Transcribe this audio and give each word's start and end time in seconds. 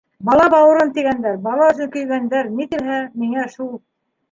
Бала- 0.27 0.45
бауырын 0.53 0.93
тигәндәр, 0.95 1.35
бала 1.43 1.67
өсөн 1.75 1.93
көйгәндәр 1.97 2.51
ни 2.57 2.69
теләһә- 2.75 2.99
миңә 3.23 3.49
шул. 3.57 3.73